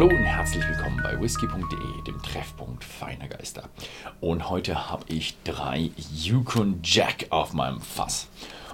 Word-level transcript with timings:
Hallo 0.00 0.16
und 0.16 0.24
herzlich 0.24 0.66
willkommen 0.66 0.98
bei 1.02 1.20
whisky.de, 1.20 2.04
dem 2.06 2.22
Treffpunkt 2.22 2.84
feiner 2.84 3.28
Geister. 3.28 3.68
Und 4.22 4.48
heute 4.48 4.88
habe 4.90 5.04
ich 5.08 5.36
drei 5.44 5.90
Yukon 6.14 6.80
Jack 6.82 7.26
auf 7.28 7.52
meinem 7.52 7.82
Fass. 7.82 8.26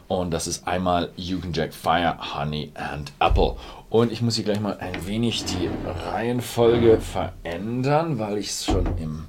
Und 0.06 0.30
das 0.30 0.46
ist 0.46 0.68
einmal 0.68 1.10
Yukon 1.16 1.52
Jack 1.52 1.74
Fire, 1.74 2.16
Honey 2.36 2.70
and 2.74 3.12
Apple. 3.18 3.56
Und 3.90 4.12
ich 4.12 4.22
muss 4.22 4.36
hier 4.36 4.44
gleich 4.44 4.60
mal 4.60 4.78
ein 4.78 5.04
wenig 5.08 5.44
die 5.46 5.68
Reihenfolge 6.12 7.00
verändern, 7.00 8.20
weil 8.20 8.38
ich 8.38 8.50
es 8.50 8.64
schon 8.64 8.86
im 8.96 9.26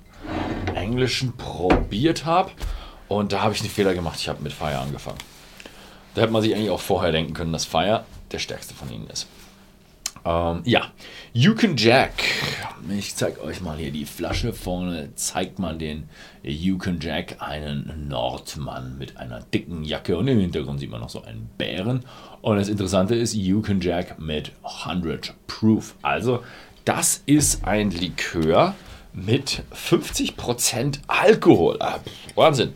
Englischen 0.75 1.35
probiert 1.35 2.25
habe. 2.25 2.51
Und 3.07 3.33
da 3.33 3.41
habe 3.41 3.55
ich 3.55 3.61
einen 3.61 3.71
Fehler 3.71 3.95
gemacht. 3.95 4.19
Ich 4.19 4.29
habe 4.29 4.43
mit 4.43 4.53
Fire 4.53 4.77
angefangen. 4.77 5.17
Da 6.13 6.21
hätte 6.21 6.31
man 6.31 6.43
sich 6.43 6.53
eigentlich 6.53 6.69
auch 6.69 6.79
vorher 6.79 7.11
denken 7.11 7.33
können, 7.33 7.53
dass 7.53 7.65
Fire 7.65 8.05
der 8.31 8.37
stärkste 8.37 8.75
von 8.75 8.91
ihnen 8.91 9.07
ist. 9.07 9.27
Ähm, 10.27 10.61
ja, 10.65 10.91
Yukon 11.31 11.77
Jack. 11.77 12.11
Ich 12.89 13.15
zeige 13.15 13.41
euch 13.41 13.61
mal 13.61 13.77
hier 13.77 13.91
die 13.91 14.05
Flasche. 14.05 14.51
Vorne 14.51 15.15
zeigt 15.15 15.57
man 15.57 15.79
den 15.79 16.09
Yukon 16.43 16.99
Jack, 16.99 17.37
einen 17.39 18.09
Nordmann 18.09 18.97
mit 18.97 19.15
einer 19.15 19.39
dicken 19.39 19.85
Jacke 19.85 20.17
und 20.17 20.27
im 20.27 20.39
Hintergrund 20.39 20.81
sieht 20.81 20.89
man 20.89 20.99
noch 20.99 21.09
so 21.09 21.21
einen 21.23 21.49
Bären. 21.57 22.03
Und 22.41 22.57
das 22.57 22.67
Interessante 22.67 23.15
ist 23.15 23.35
Yukon 23.35 23.79
Jack 23.79 24.19
mit 24.19 24.51
100 24.63 25.33
Proof. 25.47 25.95
Also, 26.01 26.43
das 26.83 27.23
ist 27.25 27.65
ein 27.65 27.91
Likör 27.91 28.75
mit 29.13 29.63
50% 29.73 30.99
Alkohol. 31.07 31.77
Ah, 31.79 31.99
Wahnsinn. 32.35 32.73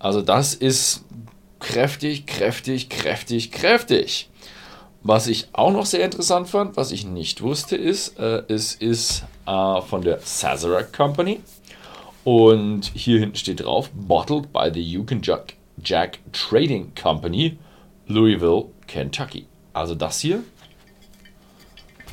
Also, 0.00 0.20
das 0.20 0.54
ist 0.54 1.04
kräftig, 1.60 2.26
kräftig, 2.26 2.88
kräftig, 2.88 3.52
kräftig. 3.52 4.28
Was 5.02 5.28
ich 5.28 5.48
auch 5.52 5.70
noch 5.72 5.86
sehr 5.86 6.04
interessant 6.04 6.48
fand, 6.48 6.76
was 6.76 6.90
ich 6.90 7.06
nicht 7.06 7.40
wusste, 7.40 7.76
ist, 7.76 8.18
äh, 8.18 8.42
es 8.48 8.74
ist 8.74 9.24
äh, 9.46 9.80
von 9.80 10.02
der 10.02 10.18
Sazerac 10.20 10.92
Company. 10.92 11.40
Und 12.24 12.90
hier 12.94 13.20
hinten 13.20 13.36
steht 13.36 13.64
drauf, 13.64 13.90
bottled 13.94 14.52
by 14.52 14.70
the 14.72 14.82
Yukon 14.82 15.20
Jack, 15.22 15.54
Jack 15.82 16.18
Trading 16.32 16.92
Company, 17.00 17.58
Louisville, 18.06 18.66
Kentucky. 18.86 19.46
Also 19.72 19.94
das 19.94 20.20
hier 20.20 20.42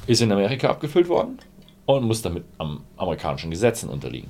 ist 0.08 0.22
in 0.22 0.32
Amerika 0.32 0.70
abgefüllt 0.70 1.10
worden 1.10 1.40
und 1.86 2.04
muss 2.04 2.22
damit 2.22 2.46
am 2.60 2.84
amerikanischen 2.98 3.50
Gesetzen 3.50 3.90
unterliegen. 3.90 4.30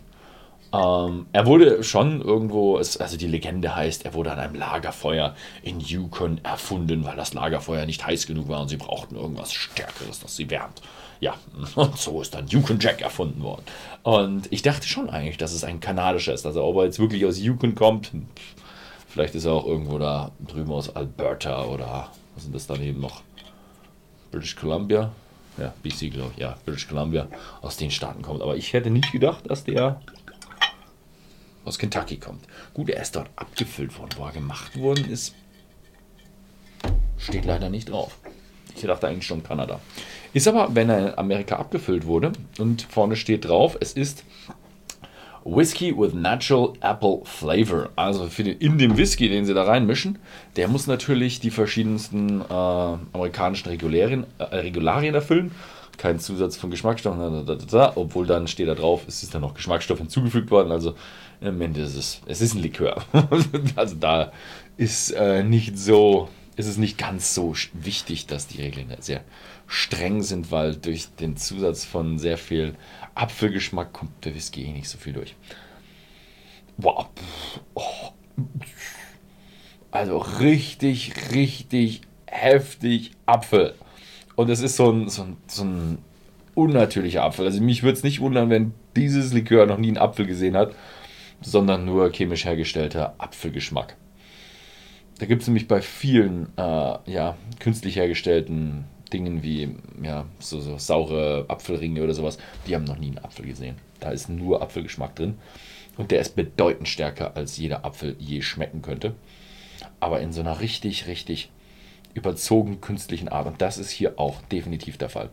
Ähm, 0.75 1.27
er 1.31 1.45
wurde 1.45 1.83
schon 1.83 2.21
irgendwo, 2.21 2.77
also 2.77 3.17
die 3.17 3.27
Legende 3.27 3.75
heißt, 3.75 4.05
er 4.05 4.13
wurde 4.13 4.31
an 4.31 4.39
einem 4.39 4.55
Lagerfeuer 4.55 5.35
in 5.63 5.79
Yukon 5.79 6.43
erfunden, 6.43 7.05
weil 7.05 7.15
das 7.15 7.33
Lagerfeuer 7.33 7.85
nicht 7.85 8.05
heiß 8.05 8.27
genug 8.27 8.49
war 8.49 8.61
und 8.61 8.69
sie 8.69 8.77
brauchten 8.77 9.15
irgendwas 9.15 9.53
Stärkeres, 9.53 10.19
das 10.19 10.35
sie 10.35 10.49
wärmt. 10.49 10.81
Ja, 11.21 11.35
und 11.75 11.97
so 11.97 12.21
ist 12.21 12.33
dann 12.33 12.47
Yukon 12.47 12.79
Jack 12.79 13.01
erfunden 13.01 13.41
worden. 13.41 13.63
Und 14.03 14.51
ich 14.51 14.61
dachte 14.61 14.87
schon 14.87 15.09
eigentlich, 15.09 15.37
dass 15.37 15.53
es 15.53 15.63
ein 15.63 15.79
kanadischer 15.79 16.33
ist. 16.33 16.45
Also 16.45 16.63
ob 16.63 16.77
er 16.77 16.85
jetzt 16.85 16.99
wirklich 16.99 17.25
aus 17.25 17.39
Yukon 17.39 17.75
kommt, 17.75 18.11
vielleicht 19.07 19.35
ist 19.35 19.45
er 19.45 19.53
auch 19.53 19.65
irgendwo 19.65 19.97
da 19.97 20.31
drüben 20.45 20.71
aus 20.71 20.93
Alberta 20.95 21.65
oder 21.65 22.09
was 22.33 22.43
sind 22.43 22.53
das 22.53 22.67
daneben 22.67 22.99
noch? 22.99 23.21
British 24.31 24.55
Columbia? 24.55 25.11
Ja, 25.57 25.73
BC, 25.83 26.11
glaube 26.11 26.31
ich. 26.35 26.41
Ja, 26.41 26.57
British 26.65 26.87
Columbia 26.89 27.27
aus 27.61 27.77
den 27.77 27.91
Staaten 27.91 28.21
kommt. 28.21 28.41
Aber 28.41 28.57
ich 28.57 28.73
hätte 28.73 28.89
nicht 28.89 29.13
gedacht, 29.13 29.49
dass 29.49 29.63
der 29.63 30.01
aus 31.66 31.80
Kentucky 31.80 32.17
kommt. 32.17 32.45
Gut, 32.73 32.89
er 32.89 33.02
ist 33.02 33.16
dort 33.16 33.30
abgefüllt 33.35 33.97
worden. 33.97 34.11
Wo 34.17 34.25
er 34.25 34.31
gemacht 34.31 34.77
worden 34.80 35.09
ist, 35.09 35.35
steht 37.17 37.45
leider 37.45 37.69
nicht 37.69 37.89
drauf. 37.89 38.17
Ich 38.75 38.81
dachte 38.81 39.08
eigentlich 39.08 39.25
schon 39.25 39.44
Kanada. 39.44 39.80
Ist 40.33 40.47
aber, 40.47 40.75
wenn 40.75 40.89
er 40.89 40.99
in 40.99 41.17
Amerika 41.17 41.55
abgefüllt 41.55 42.05
wurde 42.05 42.33
und 42.59 42.83
vorne 42.83 43.16
steht 43.16 43.45
drauf, 43.45 43.77
es 43.80 43.93
ist 43.93 44.23
Whisky 45.45 45.95
with 45.95 46.14
Natural 46.14 46.73
Apple 46.81 47.21
Flavor. 47.23 47.89
Also 47.95 48.27
für 48.27 48.43
den, 48.43 48.58
in 48.58 48.77
dem 48.77 48.97
Whisky, 48.97 49.30
den 49.30 49.45
sie 49.45 49.53
da 49.53 49.64
reinmischen, 49.64 50.17
der 50.55 50.67
muss 50.67 50.87
natürlich 50.87 51.39
die 51.39 51.52
verschiedensten 51.52 52.42
äh, 52.42 52.53
amerikanischen 52.53 53.70
Regularien, 53.70 54.26
äh, 54.39 54.43
Regularien 54.55 55.15
erfüllen 55.15 55.52
kein 55.98 56.20
Zusatz 56.20 56.58
von 56.58 56.70
Geschmacksstoffen, 56.70 57.48
obwohl 57.95 58.28
dann 58.28 58.48
steht 58.48 58.67
da 58.67 58.76
drauf, 58.76 59.04
es 59.08 59.23
ist 59.23 59.33
dann 59.33 59.42
noch 59.42 59.54
Geschmacksstoff 59.54 60.00
hinzugefügt 60.00 60.52
worden. 60.52 60.72
Also 60.72 60.95
im 61.42 61.61
Ende 61.61 61.82
ist 61.82 61.95
es, 61.95 62.22
es 62.26 62.42
ist 62.42 62.56
ein 62.56 62.61
Likör. 62.61 63.04
also 63.76 63.95
da 63.95 64.32
ist 64.78 65.11
äh, 65.11 65.44
nicht 65.44 65.78
so, 65.78 66.30
ist 66.56 66.67
es 66.67 66.78
nicht 66.78 66.98
ganz 66.98 67.33
so 67.33 67.54
wichtig, 67.73 68.28
dass 68.28 68.48
die 68.48 68.61
Regeln 68.61 68.88
sehr 69.00 69.23
streng 69.67 70.22
sind, 70.22 70.52
weil 70.52 70.76
durch 70.76 71.08
den 71.16 71.38
Zusatz 71.38 71.86
von 71.86 72.20
sehr 72.20 72.38
viel 72.38 72.76
Apfelgeschmack 73.16 73.94
kommt 73.94 74.26
der 74.26 74.36
Whisky 74.36 74.64
eh 74.64 74.72
nicht 74.72 74.89
so 74.89 74.98
viel 74.98 75.14
durch. 75.14 75.36
Wow. 76.77 77.08
Oh. 77.73 77.83
Also 79.92 80.17
richtig, 80.17 81.32
richtig 81.32 82.02
heftig 82.27 83.12
Apfel. 83.26 83.76
Und 84.35 84.49
es 84.49 84.61
ist 84.61 84.75
so 84.75 84.91
ein, 84.91 85.09
so 85.09 85.23
ein, 85.23 85.37
so 85.47 85.63
ein 85.63 85.97
unnatürlicher 86.55 87.23
Apfel. 87.23 87.45
Also 87.45 87.61
mich 87.61 87.83
würde 87.83 87.97
es 87.97 88.03
nicht 88.03 88.19
wundern, 88.19 88.49
wenn 88.49 88.73
dieses 88.95 89.33
Likör 89.33 89.65
noch 89.65 89.77
nie 89.77 89.89
einen 89.89 89.97
Apfel 89.97 90.25
gesehen 90.25 90.55
hat, 90.55 90.73
sondern 91.41 91.85
nur 91.85 92.11
chemisch 92.11 92.45
hergestellter 92.45 93.15
Apfelgeschmack. 93.17 93.95
Da 95.19 95.25
gibt 95.25 95.41
es 95.41 95.47
nämlich 95.47 95.67
bei 95.67 95.81
vielen 95.81 96.47
äh, 96.57 96.61
ja, 97.05 97.37
künstlich 97.59 97.95
hergestellten 97.95 98.85
Dingen 99.13 99.43
wie 99.43 99.75
ja, 100.03 100.25
so, 100.39 100.59
so 100.59 100.77
saure 100.77 101.45
Apfelringe 101.47 102.03
oder 102.03 102.13
sowas, 102.13 102.37
die 102.67 102.75
haben 102.75 102.83
noch 102.83 102.97
nie 102.97 103.07
einen 103.07 103.19
Apfel 103.19 103.45
gesehen. 103.45 103.75
Da 103.99 104.11
ist 104.11 104.29
nur 104.29 104.61
Apfelgeschmack 104.61 105.15
drin. 105.15 105.37
Und 105.97 106.11
der 106.11 106.19
ist 106.19 106.35
bedeutend 106.35 106.89
stärker, 106.89 107.37
als 107.37 107.57
jeder 107.57 107.85
Apfel 107.85 108.15
je 108.19 108.41
schmecken 108.41 108.81
könnte. 108.81 109.15
Aber 109.99 110.19
in 110.19 110.33
so 110.33 110.41
einer 110.41 110.59
richtig, 110.59 111.07
richtig 111.07 111.49
überzogen 112.15 112.81
künstlichen 112.81 113.30
Art. 113.30 113.45
Und 113.45 113.61
das 113.61 113.77
ist 113.77 113.92
hier 113.92 114.17
auch 114.20 114.42
definitiv 114.43 114.98
der 114.98 115.09
Fall. 115.09 115.30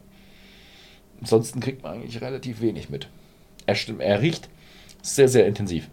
Ansonsten 1.21 1.61
kriegt 1.61 1.83
man 1.83 1.95
eigentlich 1.95 2.21
relativ 2.21 2.61
wenig 2.61 2.91
mit. 2.91 3.09
Er, 3.65 3.77
er 4.01 4.21
riecht 4.21 4.51
sehr, 5.01 5.29
sehr 5.29 5.47
intensiv. 5.47 5.89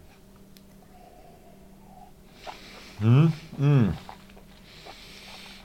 Mm, 2.98 3.28
mm. 3.56 3.94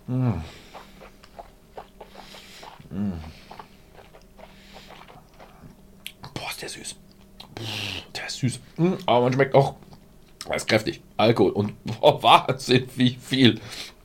Mm. 0.07 0.41
Mm. 2.91 3.13
Boah, 6.33 6.49
ist 6.49 6.61
der 6.61 6.69
süß. 6.69 6.95
Der 8.15 8.27
ist 8.27 8.37
süß. 8.37 8.59
Mm, 8.77 8.93
aber 9.07 9.21
man 9.21 9.33
schmeckt 9.33 9.55
auch, 9.55 9.75
er 10.47 10.55
ist 10.55 10.67
kräftig. 10.67 11.01
Alkohol 11.17 11.51
und 11.51 11.73
boah, 11.83 12.21
Wahnsinn, 12.47 12.87
wie 12.95 13.17
viel 13.19 13.59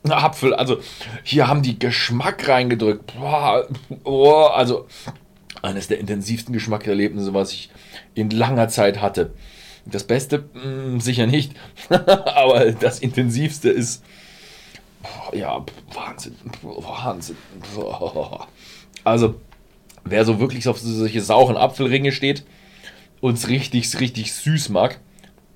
Apfel. 0.09 0.55
Also 0.55 0.81
hier 1.22 1.49
haben 1.49 1.62
die 1.62 1.78
Geschmack 1.78 2.49
reingedrückt. 2.49 3.15
Boah, 3.19 3.66
oh, 4.05 4.47
also 4.53 4.87
eines 5.62 5.88
der 5.88 5.99
intensivsten 5.99 6.53
Geschmackserlebnisse, 6.53 7.34
was 7.34 7.53
ich 7.53 7.71
in 8.15 8.31
langer 8.31 8.69
Zeit 8.69 9.00
hatte. 9.00 9.33
Das 9.84 10.05
Beste 10.05 10.44
mh, 10.55 10.62
hm, 10.62 11.00
sicher 11.00 11.27
nicht, 11.27 11.55
aber 11.88 12.72
das 12.72 13.00
Intensivste 13.00 13.71
ist 13.71 14.03
ja 15.33 15.65
Wahnsinn, 15.94 16.37
Wahnsinn. 16.62 17.37
Also 19.05 19.34
wer 20.05 20.25
so 20.25 20.41
wirklich 20.41 20.69
auf 20.69 20.78
solche 20.78 21.22
sauren 21.22 21.56
Apfelringe 21.56 22.12
steht 22.12 22.44
und 23.21 23.34
es 23.34 23.49
richtig, 23.49 23.99
richtig 24.00 24.34
süß 24.34 24.69
mag, 24.71 25.00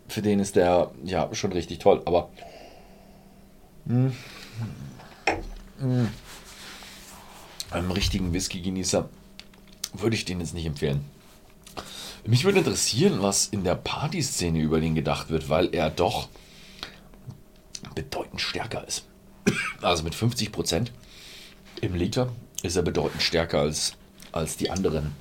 für 0.09 0.22
den 0.22 0.41
ist 0.41 0.56
der 0.56 0.91
ja 1.05 1.28
schon 1.32 1.53
richtig 1.53 1.78
toll. 1.78 2.03
Aber 2.05 2.31
mh, 3.84 4.12
einem 7.70 7.90
richtigen 7.90 8.32
Whisky-Genießer 8.32 9.08
würde 9.94 10.16
ich 10.16 10.25
den 10.25 10.40
jetzt 10.40 10.54
nicht 10.54 10.66
empfehlen. 10.66 11.04
Mich 12.26 12.44
würde 12.44 12.58
interessieren, 12.58 13.20
was 13.20 13.46
in 13.46 13.64
der 13.64 13.75
Partyszene 13.75 14.58
über 14.60 14.81
den 14.81 14.94
gedacht 14.94 15.28
wird, 15.28 15.48
weil 15.48 15.75
er 15.75 15.90
doch 15.90 16.28
bedeutend 17.94 18.40
stärker 18.40 18.86
ist. 18.86 19.04
Also 19.82 20.04
mit 20.04 20.14
50% 20.14 20.88
im 21.82 21.94
Liter 21.94 22.32
ist 22.62 22.76
er 22.76 22.82
bedeutend 22.82 23.20
stärker 23.20 23.60
als, 23.60 23.92
als 24.32 24.56
die 24.56 24.70
anderen 24.70 25.12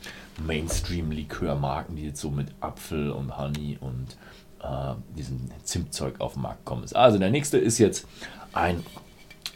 Mainstream-Likörmarken, 0.46 1.98
die 1.98 2.04
jetzt 2.04 2.22
so 2.22 2.32
mit 2.32 2.48
Apfel 2.62 3.12
und 3.12 3.38
Honey 3.38 3.78
und 3.82 4.16
äh, 4.62 4.94
diesem 5.18 5.52
Zimtzeug 5.64 6.22
auf 6.22 6.34
den 6.34 6.44
Markt 6.44 6.64
kommen. 6.64 6.86
Also 6.94 7.18
der 7.18 7.30
nächste 7.30 7.58
ist 7.58 7.80
jetzt 7.80 8.08
ein 8.54 8.84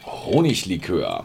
Honiglikör. 0.04 1.24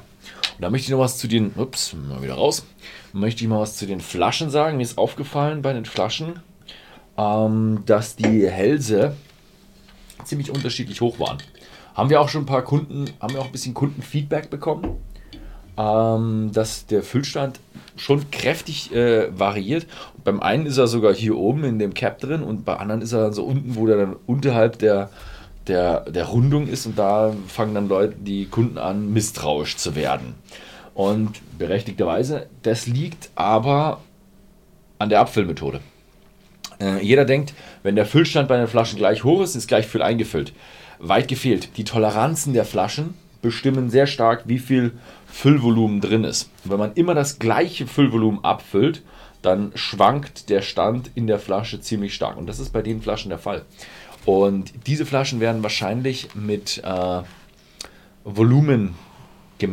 Und 0.56 0.62
da 0.62 0.70
möchte 0.70 0.86
ich 0.86 0.92
noch 0.92 1.00
was 1.00 1.18
zu 1.18 1.28
den, 1.28 1.54
ups, 1.56 1.94
mal 1.94 2.22
wieder 2.22 2.36
raus, 2.36 2.66
möchte 3.12 3.44
ich 3.44 3.50
mal 3.50 3.60
was 3.60 3.76
zu 3.76 3.86
den 3.86 4.00
Flaschen 4.00 4.50
sagen. 4.50 4.78
Mir 4.78 4.84
ist 4.84 4.98
aufgefallen 4.98 5.62
bei 5.62 5.74
den 5.74 5.86
Flaschen, 5.86 6.40
ähm, 7.18 7.84
dass 7.86 8.16
die 8.16 8.48
Hälse 8.50 9.16
ziemlich 10.24 10.52
unterschiedlich 10.52 11.02
hoch 11.02 11.20
waren. 11.20 11.38
Haben 11.96 12.10
wir 12.10 12.22
auch 12.22 12.30
schon 12.30 12.44
ein 12.44 12.48
paar 12.48 12.64
Kunden, 12.64 13.06
haben 13.20 13.34
wir 13.34 13.42
auch 13.42 13.48
ein 13.48 13.52
bisschen 13.52 13.74
Kundenfeedback 13.74 14.50
bekommen. 14.50 14.98
ähm, 15.78 16.52
dass 16.54 16.86
der 16.86 17.04
Füllstand 17.04 17.60
schon 17.96 18.30
kräftig 18.32 18.94
äh, 18.94 19.38
variiert. 19.38 19.88
beim 20.24 20.40
einen 20.40 20.66
ist 20.66 20.78
er 20.78 20.88
sogar 20.88 21.14
hier 21.14 21.38
oben 21.38 21.64
in 21.64 21.80
dem 21.80 21.94
Cap 21.94 22.20
drin 22.20 22.44
und 22.44 22.66
bei 22.66 22.76
anderen 22.78 23.02
ist 23.02 23.14
er 23.14 23.22
dann 23.22 23.34
so 23.34 23.44
unten, 23.44 23.76
wo 23.76 23.88
der 23.88 23.98
dann 23.98 24.16
unterhalb 24.26 24.80
der, 24.80 25.10
der, 25.68 26.02
der 26.02 26.26
Rundung 26.26 26.68
ist 26.68 26.86
und 26.86 26.98
da 26.98 27.34
fangen 27.48 27.76
dann 27.76 27.88
Leute, 27.88 28.16
die 28.20 28.46
Kunden 28.46 28.78
an, 28.78 29.12
misstrauisch 29.14 29.78
zu 29.78 29.96
werden. 29.96 30.36
Und 30.94 31.42
berechtigterweise, 31.58 32.48
das 32.62 32.86
liegt 32.86 33.30
aber 33.36 34.02
an 35.00 35.10
der 35.10 35.22
Abfüllmethode. 35.22 35.80
Äh, 36.80 37.04
jeder 37.04 37.26
denkt, 37.26 37.54
wenn 37.82 37.96
der 37.96 38.06
Füllstand 38.06 38.48
bei 38.48 38.58
den 38.58 38.68
Flaschen 38.68 38.98
gleich 38.98 39.24
hoch 39.24 39.42
ist, 39.42 39.56
ist 39.56 39.68
gleich 39.68 39.88
viel 39.88 40.02
eingefüllt. 40.02 40.54
Weit 41.00 41.28
gefehlt. 41.28 41.78
Die 41.78 41.84
Toleranzen 41.84 42.54
der 42.54 42.66
Flaschen 42.66 43.16
bestimmen 43.42 43.90
sehr 43.90 44.08
stark, 44.08 44.44
wie 44.46 44.60
viel 44.60 44.92
Füllvolumen 45.28 46.00
drin 46.00 46.24
ist. 46.24 46.50
Und 46.64 46.72
wenn 46.72 46.80
man 46.80 46.94
immer 46.94 47.16
das 47.16 47.40
gleiche 47.40 47.88
Füllvolumen 47.88 48.44
abfüllt, 48.44 49.02
dann 49.42 49.72
schwankt 49.76 50.50
der 50.50 50.62
Stand 50.62 51.12
in 51.16 51.28
der 51.28 51.40
Flasche 51.40 51.82
ziemlich 51.82 52.14
stark. 52.14 52.38
Und 52.38 52.48
das 52.48 52.60
ist 52.60 52.72
bei 52.72 52.82
den 52.82 53.02
Flaschen 53.02 53.30
der 53.30 53.40
Fall. 53.40 53.64
Und 54.26 54.74
diese 54.88 55.06
Flaschen 55.06 55.40
werden 55.40 55.64
wahrscheinlich 55.64 56.34
mit 56.36 56.82
äh, 56.84 57.22
Volumen 58.24 58.96
äh, 59.62 59.68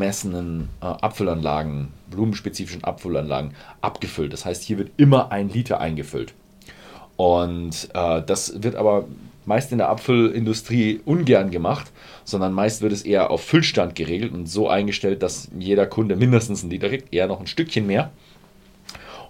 Abfüllanlagen, 0.81 1.89
volumenspezifischen 2.11 2.85
Abfüllanlagen 2.85 3.55
abgefüllt. 3.81 4.33
Das 4.33 4.45
heißt, 4.45 4.63
hier 4.63 4.79
wird 4.79 4.91
immer 4.97 5.33
ein 5.33 5.49
Liter 5.49 5.81
eingefüllt. 5.81 6.33
Und 7.17 7.89
äh, 7.95 8.23
das 8.23 8.63
wird 8.63 8.77
aber 8.77 9.07
meist 9.47 9.73
in 9.73 9.79
der 9.79 9.89
Abfüllindustrie 9.89 11.01
ungern 11.05 11.51
gemacht, 11.51 11.91
sondern 12.25 12.53
meist 12.53 12.83
wird 12.83 12.93
es 12.93 13.03
eher 13.03 13.31
auf 13.31 13.43
Füllstand 13.43 13.95
geregelt 13.95 14.33
und 14.33 14.47
so 14.47 14.69
eingestellt, 14.69 15.23
dass 15.23 15.49
jeder 15.59 15.87
Kunde 15.87 16.15
mindestens 16.15 16.63
ein 16.63 16.71
Liter 16.71 16.89
kriegt, 16.89 17.13
eher 17.13 17.27
noch 17.27 17.41
ein 17.41 17.47
Stückchen 17.47 17.87
mehr. 17.87 18.11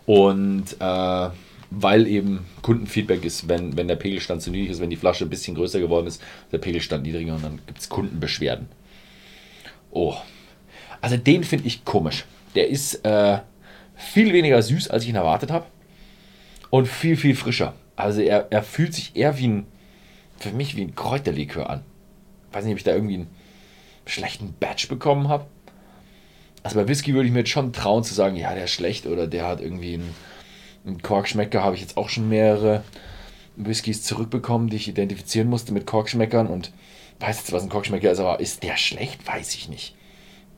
Und 0.04 0.76
äh, 0.78 1.28
weil 1.70 2.06
eben 2.06 2.46
Kundenfeedback 2.62 3.24
ist, 3.24 3.48
wenn, 3.48 3.76
wenn 3.76 3.88
der 3.88 3.96
Pegelstand 3.96 4.42
zu 4.42 4.50
niedrig 4.50 4.70
ist, 4.70 4.80
wenn 4.80 4.90
die 4.90 4.96
Flasche 4.96 5.24
ein 5.24 5.30
bisschen 5.30 5.54
größer 5.54 5.78
geworden 5.78 6.08
ist, 6.08 6.20
der 6.50 6.58
Pegelstand 6.58 7.04
niedriger 7.04 7.36
und 7.36 7.44
dann 7.44 7.60
gibt 7.66 7.78
es 7.78 7.88
Kundenbeschwerden. 7.88 8.68
Oh, 9.90 10.16
also 11.00 11.16
den 11.16 11.44
finde 11.44 11.66
ich 11.66 11.84
komisch. 11.84 12.24
Der 12.54 12.68
ist 12.68 13.04
äh, 13.04 13.38
viel 13.94 14.32
weniger 14.32 14.60
süß, 14.60 14.88
als 14.88 15.04
ich 15.04 15.10
ihn 15.10 15.16
erwartet 15.16 15.50
habe. 15.50 15.66
Und 16.70 16.86
viel, 16.86 17.16
viel 17.16 17.34
frischer. 17.34 17.74
Also 17.96 18.20
er, 18.20 18.48
er 18.50 18.62
fühlt 18.62 18.94
sich 18.94 19.16
eher 19.16 19.38
wie 19.38 19.48
ein, 19.48 19.66
für 20.38 20.50
mich 20.50 20.76
wie 20.76 20.82
ein 20.82 20.94
Kräuterlikör 20.94 21.68
an. 21.68 21.82
Ich 22.48 22.56
weiß 22.56 22.64
nicht, 22.64 22.72
ob 22.72 22.78
ich 22.78 22.84
da 22.84 22.94
irgendwie 22.94 23.14
einen 23.14 23.30
schlechten 24.06 24.54
Batch 24.58 24.88
bekommen 24.88 25.28
habe. 25.28 25.46
Also 26.62 26.76
bei 26.76 26.88
Whisky 26.88 27.14
würde 27.14 27.26
ich 27.26 27.32
mir 27.32 27.40
jetzt 27.40 27.50
schon 27.50 27.72
trauen 27.72 28.04
zu 28.04 28.14
sagen, 28.14 28.36
ja, 28.36 28.54
der 28.54 28.64
ist 28.64 28.72
schlecht 28.72 29.06
oder 29.06 29.26
der 29.26 29.46
hat 29.46 29.60
irgendwie 29.60 29.94
einen, 29.94 30.14
Korkschmecker. 31.02 31.62
Habe 31.62 31.74
ich 31.74 31.82
jetzt 31.82 31.96
auch 31.96 32.08
schon 32.08 32.28
mehrere 32.28 32.82
Whiskys 33.56 34.02
zurückbekommen, 34.02 34.68
die 34.68 34.76
ich 34.76 34.88
identifizieren 34.88 35.48
musste 35.48 35.72
mit 35.72 35.86
Korkschmeckern 35.86 36.46
und 36.46 36.72
weiß 37.20 37.38
jetzt, 37.38 37.52
was 37.52 37.62
ein 37.62 37.68
Korkschmecker 37.68 38.10
ist, 38.10 38.18
aber 38.18 38.40
ist 38.40 38.62
der 38.62 38.76
schlecht? 38.76 39.26
Weiß 39.26 39.54
ich 39.54 39.68
nicht 39.68 39.94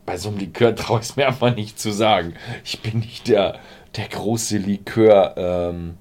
bei 0.07 0.17
so 0.17 0.29
einem 0.29 0.39
Likör 0.39 0.75
traue 0.77 1.01
ich 1.01 1.11
es 1.11 1.17
mir 1.17 1.27
einfach 1.27 1.55
nicht 1.55 1.79
zu 1.79 1.93
sagen. 1.93 2.35
Ich 2.65 2.81
bin 2.81 3.01
nicht 3.01 3.29
der, 3.29 3.59
der 3.97 4.09
große 4.09 4.59
Likörmeister. 4.59 5.97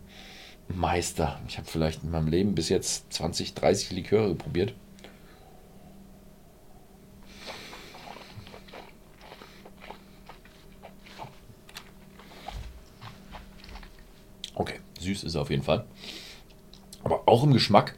Ähm, 0.70 1.46
ich 1.48 1.58
habe 1.58 1.68
vielleicht 1.68 2.04
in 2.04 2.12
meinem 2.12 2.28
Leben 2.28 2.56
bis 2.56 2.70
jetzt 2.70 3.12
20, 3.14 3.54
30 3.54 3.92
Liköre 3.92 4.36
probiert. 4.36 4.74
Okay, 14.56 14.80
süß 15.00 15.24
ist 15.24 15.36
er 15.36 15.42
auf 15.42 15.50
jeden 15.50 15.64
Fall. 15.64 15.86
Aber 17.04 17.24
auch 17.28 17.44
im 17.44 17.54
Geschmack 17.54 17.96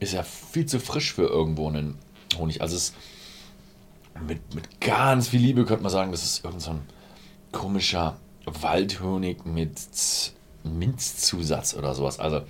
ist 0.00 0.14
er 0.14 0.24
viel 0.24 0.66
zu 0.66 0.80
frisch 0.80 1.12
für 1.12 1.26
irgendwo 1.26 1.68
einen 1.68 1.98
Honig. 2.36 2.60
Also 2.60 2.76
es 2.76 2.90
ist 2.90 2.94
mit, 4.26 4.54
mit 4.54 4.80
ganz 4.80 5.28
viel 5.28 5.40
Liebe 5.40 5.64
könnte 5.64 5.82
man 5.82 5.92
sagen, 5.92 6.12
das 6.12 6.24
ist 6.24 6.44
irgendein 6.44 6.60
so 6.60 7.58
komischer 7.58 8.18
Waldhonig 8.44 9.44
mit 9.44 9.72
Minzzusatz 10.64 11.74
oder 11.74 11.94
sowas. 11.94 12.18
Also 12.18 12.42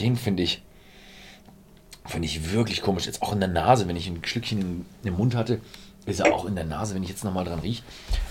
den 0.00 0.16
finde 0.16 0.42
ich, 0.42 0.62
finde 2.04 2.26
ich 2.26 2.52
wirklich 2.52 2.82
komisch. 2.82 3.06
Jetzt 3.06 3.22
auch 3.22 3.32
in 3.32 3.40
der 3.40 3.48
Nase, 3.48 3.88
wenn 3.88 3.96
ich 3.96 4.08
ein 4.08 4.24
Schlückchen 4.24 4.60
in 4.60 4.86
den 5.04 5.14
Mund 5.14 5.34
hatte, 5.34 5.60
ist 6.06 6.20
er 6.20 6.32
auch 6.32 6.44
in 6.44 6.54
der 6.54 6.64
Nase, 6.64 6.94
wenn 6.94 7.02
ich 7.02 7.08
jetzt 7.08 7.24
nochmal 7.24 7.44
dran 7.44 7.58
rieche, 7.58 7.82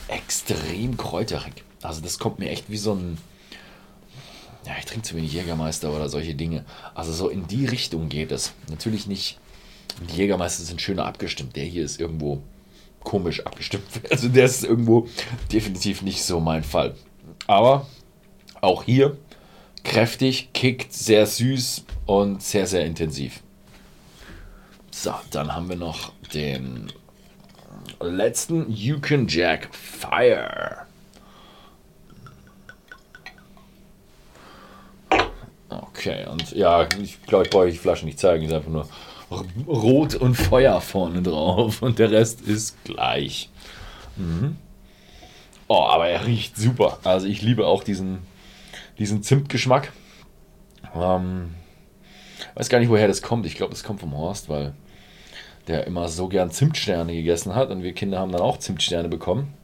extrem 0.08 0.98
kräuterig. 0.98 1.64
Also 1.82 2.02
das 2.02 2.20
kommt 2.20 2.40
mir 2.40 2.50
echt 2.50 2.70
wie 2.70 2.78
so 2.78 2.94
ein, 2.94 3.18
ja, 4.66 4.74
ich 4.80 4.86
trinke 4.86 5.08
zu 5.08 5.16
wenig 5.16 5.34
Jägermeister 5.34 5.94
oder 5.94 6.10
solche 6.10 6.36
Dinge. 6.36 6.66
Also 6.94 7.14
so 7.14 7.30
in 7.30 7.48
die 7.48 7.66
Richtung 7.66 8.10
geht 8.10 8.32
es. 8.32 8.54
Natürlich 8.70 9.06
nicht, 9.06 9.40
die 10.10 10.18
Jägermeister 10.18 10.64
sind 10.64 10.82
schöner 10.82 11.06
abgestimmt. 11.06 11.56
Der 11.56 11.66
hier 11.66 11.84
ist 11.84 12.00
irgendwo 12.00 12.42
komisch 13.04 13.46
abgestimmt. 13.46 13.86
Also 14.10 14.28
der 14.30 14.46
ist 14.46 14.64
irgendwo 14.64 15.08
definitiv 15.52 16.02
nicht 16.02 16.24
so 16.24 16.40
mein 16.40 16.64
Fall. 16.64 16.96
Aber 17.48 17.88
auch 18.62 18.84
hier 18.84 19.18
kräftig, 19.84 20.50
kickt, 20.54 20.92
sehr 20.94 21.26
süß 21.26 21.86
und 22.08 22.42
sehr, 22.42 22.66
sehr 22.66 22.86
intensiv. 22.86 23.42
So, 24.92 25.14
dann 25.32 25.54
haben 25.54 25.70
wir 25.70 25.76
noch 25.76 26.14
den 26.34 26.92
letzten 28.02 28.72
Yukon 28.72 29.28
Jack 29.28 29.70
Fire. 29.76 30.85
Okay, 36.06 36.28
und 36.30 36.52
ja, 36.52 36.88
ich 37.02 37.20
glaube, 37.24 37.46
ich 37.46 37.50
brauche 37.50 37.72
die 37.72 37.78
Flasche 37.78 38.06
nicht 38.06 38.20
zeigen, 38.20 38.46
ist 38.46 38.54
einfach 38.54 38.70
nur 38.70 38.88
Rot 39.66 40.14
und 40.14 40.36
Feuer 40.36 40.80
vorne 40.80 41.24
drauf 41.24 41.82
und 41.82 41.98
der 41.98 42.12
Rest 42.12 42.42
ist 42.42 42.84
gleich. 42.84 43.50
Mhm. 44.16 44.56
Oh, 45.68 45.82
aber 45.82 46.08
er 46.08 46.28
riecht 46.28 46.58
super. 46.58 47.00
Also 47.04 47.26
ich 47.26 47.42
liebe 47.42 47.66
auch 47.66 47.84
diesen, 47.84 48.20
diesen 49.00 49.24
Zimtgeschmack. 49.24 49.94
Ähm, 50.94 51.56
weiß 52.54 52.70
gar 52.70 52.78
nicht, 52.78 52.90
woher 52.90 53.08
das 53.08 53.24
kommt. 53.24 53.48
Ich 53.48 53.56
glaube, 53.56 53.72
das 53.72 53.84
kommt 53.84 54.00
vom 54.00 54.16
Horst, 54.16 54.48
weil 54.48 54.74
der 55.68 55.88
immer 55.88 56.08
so 56.08 56.28
gern 56.28 56.52
Zimtsterne 56.52 57.14
gegessen 57.14 57.56
hat 57.56 57.72
und 57.72 57.82
wir 57.82 57.94
Kinder 57.94 58.20
haben 58.20 58.32
dann 58.32 58.42
auch 58.42 58.60
Zimtsterne 58.60 59.10
bekommen. 59.10 59.56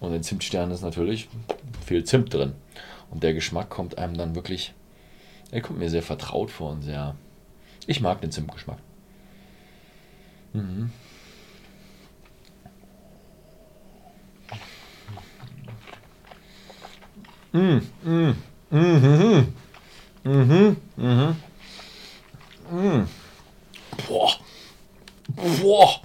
Und 0.00 0.14
in 0.14 0.22
Zimtsternen 0.22 0.74
ist 0.74 0.80
natürlich 0.80 1.28
viel 1.84 2.02
Zimt 2.04 2.32
drin. 2.32 2.54
Und 3.10 3.22
der 3.22 3.34
Geschmack 3.34 3.68
kommt 3.68 3.98
einem 3.98 4.16
dann 4.16 4.34
wirklich, 4.34 4.72
er 5.50 5.60
kommt 5.60 5.78
mir 5.78 5.90
sehr 5.90 6.02
vertraut 6.02 6.50
vor 6.50 6.72
und 6.72 6.82
sehr, 6.82 7.14
ich 7.86 8.00
mag 8.00 8.20
den 8.20 8.32
Zimtgeschmack. 8.32 8.78
Mhm. 10.52 10.90
Mm, 17.52 17.80
mm, 18.04 18.34
mhm. 18.70 19.54
Mhm. 20.24 20.76
Mhm. 20.96 21.36
Mhm. 22.70 23.08
Boah. 24.06 24.32
Boah. 25.62 26.00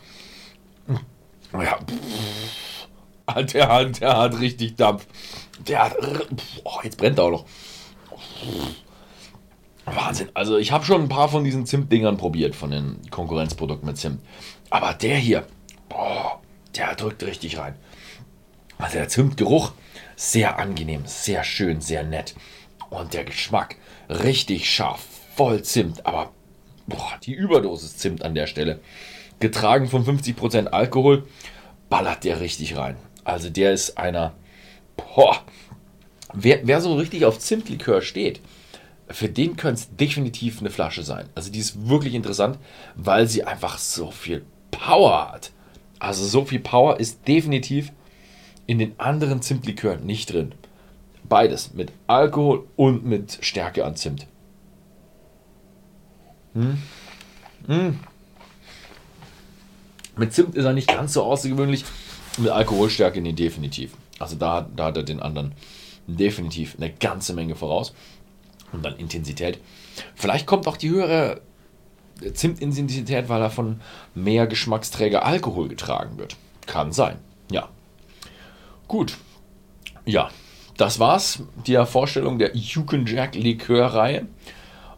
Ja. 1.53 1.79
Der 3.43 3.67
hat, 3.69 4.01
der 4.01 4.17
hat 4.17 4.39
richtig 4.39 4.75
Dampf. 4.75 5.05
Der 5.67 5.85
hat. 5.85 5.95
Boah, 6.63 6.83
jetzt 6.83 6.97
brennt 6.97 7.17
er 7.17 7.25
auch 7.25 7.31
noch. 7.31 7.45
Wahnsinn. 9.95 10.29
Also 10.33 10.57
ich 10.57 10.71
habe 10.71 10.85
schon 10.85 11.01
ein 11.01 11.09
paar 11.09 11.29
von 11.29 11.43
diesen 11.43 11.65
Zimtdingern 11.65 12.17
probiert, 12.17 12.55
von 12.55 12.71
den 12.71 12.99
Konkurrenzprodukten 13.09 13.87
mit 13.87 13.97
Zimt. 13.97 14.21
Aber 14.69 14.93
der 14.93 15.17
hier, 15.17 15.45
boah, 15.89 16.41
der 16.75 16.95
drückt 16.95 17.23
richtig 17.23 17.57
rein. 17.57 17.75
Also 18.77 18.97
der 18.97 19.09
Zimtgeruch, 19.09 19.73
sehr 20.15 20.59
angenehm, 20.59 21.03
sehr 21.05 21.43
schön, 21.43 21.81
sehr 21.81 22.03
nett. 22.03 22.35
Und 22.89 23.13
der 23.13 23.23
Geschmack, 23.23 23.75
richtig 24.09 24.69
scharf, 24.69 25.05
voll 25.35 25.61
Zimt. 25.63 26.05
Aber 26.05 26.31
boah, 26.87 27.13
die 27.23 27.33
Überdosis 27.33 27.97
Zimt 27.97 28.23
an 28.23 28.35
der 28.35 28.47
Stelle. 28.47 28.79
Getragen 29.39 29.87
von 29.87 30.05
50% 30.05 30.67
Alkohol, 30.67 31.27
ballert 31.89 32.23
der 32.23 32.39
richtig 32.39 32.77
rein. 32.77 32.95
Also 33.23 33.49
der 33.49 33.73
ist 33.73 33.97
einer, 33.97 34.33
boah, 34.97 35.43
wer, 36.33 36.59
wer 36.63 36.81
so 36.81 36.95
richtig 36.95 37.25
auf 37.25 37.39
Zimtlikör 37.39 38.01
steht, 38.01 38.41
für 39.13 39.29
den 39.29 39.55
könnte 39.55 39.81
es 39.81 39.95
definitiv 39.95 40.59
eine 40.59 40.69
Flasche 40.69 41.03
sein. 41.03 41.27
Also 41.35 41.51
die 41.51 41.59
ist 41.59 41.87
wirklich 41.87 42.13
interessant, 42.13 42.57
weil 42.95 43.27
sie 43.27 43.43
einfach 43.43 43.77
so 43.77 44.11
viel 44.11 44.45
Power 44.69 45.31
hat. 45.31 45.51
Also 45.99 46.25
so 46.25 46.45
viel 46.45 46.59
Power 46.59 46.99
ist 46.99 47.27
definitiv 47.27 47.91
in 48.67 48.79
den 48.79 48.99
anderen 48.99 49.41
Zimtlikören 49.41 50.05
nicht 50.05 50.31
drin. 50.31 50.53
Beides, 51.23 51.73
mit 51.73 51.91
Alkohol 52.07 52.67
und 52.75 53.05
mit 53.05 53.37
Stärke 53.41 53.85
an 53.85 53.95
Zimt. 53.95 54.27
Hm? 56.53 56.81
Hm. 57.67 57.99
Mit 60.17 60.33
Zimt 60.33 60.55
ist 60.55 60.65
er 60.65 60.73
nicht 60.73 60.87
ganz 60.87 61.13
so 61.13 61.23
außergewöhnlich. 61.23 61.85
Mit 62.37 62.49
Alkoholstärke, 62.49 63.21
nee, 63.21 63.33
definitiv. 63.33 63.93
Also 64.19 64.35
da, 64.35 64.67
da 64.75 64.85
hat 64.85 64.97
er 64.97 65.03
den 65.03 65.19
anderen 65.19 65.53
definitiv 66.07 66.75
eine 66.77 66.91
ganze 66.91 67.33
Menge 67.33 67.55
voraus. 67.55 67.93
Und 68.73 68.83
dann 68.83 68.95
Intensität. 68.97 69.59
Vielleicht 70.15 70.45
kommt 70.45 70.67
auch 70.67 70.77
die 70.77 70.89
höhere 70.89 71.41
Zimtintensität, 72.33 73.29
weil 73.29 73.41
er 73.41 73.49
von 73.49 73.81
mehr 74.13 74.47
Geschmacksträger 74.47 75.25
Alkohol 75.25 75.67
getragen 75.67 76.17
wird. 76.17 76.35
Kann 76.67 76.91
sein. 76.91 77.17
Ja. 77.51 77.69
Gut. 78.87 79.17
Ja, 80.05 80.29
das 80.77 80.99
war's. 80.99 81.43
Die 81.67 81.83
Vorstellung 81.85 82.39
der 82.39 82.55
Yukon 82.55 83.05
Jack 83.05 83.35
Likörreihe 83.35 84.27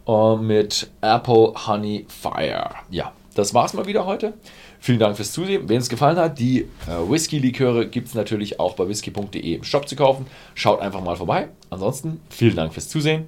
äh, 0.07 0.35
mit 0.35 0.89
Apple 1.01 1.53
Honey 1.67 2.05
Fire. 2.09 2.71
Ja, 2.89 3.13
das 3.35 3.53
war's 3.53 3.73
mal 3.73 3.85
wieder 3.85 4.05
heute. 4.05 4.33
Vielen 4.79 4.99
Dank 4.99 5.15
fürs 5.15 5.31
Zusehen. 5.31 5.69
Wenn 5.69 5.77
es 5.77 5.87
gefallen 5.87 6.17
hat, 6.17 6.39
die 6.39 6.61
äh, 6.87 7.09
Whisky-Liköre 7.09 7.87
gibt 7.87 8.09
es 8.09 8.15
natürlich 8.15 8.59
auch 8.59 8.75
bei 8.75 8.87
whisky.de 8.87 9.55
im 9.55 9.63
Shop 9.63 9.87
zu 9.87 9.95
kaufen. 9.95 10.25
Schaut 10.55 10.81
einfach 10.81 11.01
mal 11.01 11.15
vorbei. 11.15 11.47
Ansonsten 11.69 12.19
vielen 12.29 12.55
Dank 12.55 12.73
fürs 12.73 12.89
Zusehen 12.89 13.27